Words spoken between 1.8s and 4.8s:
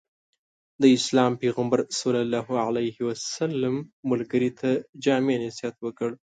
ص ملګري ته